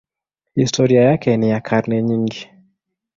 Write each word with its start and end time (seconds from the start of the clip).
Historia 0.55 1.01
yake 1.01 1.37
ni 1.37 1.49
ya 1.49 1.61
karne 1.61 2.01
nyingi. 2.03 2.49